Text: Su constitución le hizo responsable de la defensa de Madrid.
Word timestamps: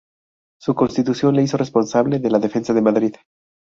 Su 0.59 0.73
constitución 0.73 1.35
le 1.35 1.43
hizo 1.43 1.57
responsable 1.57 2.17
de 2.17 2.31
la 2.31 2.39
defensa 2.39 2.73
de 2.73 2.81
Madrid. 2.81 3.13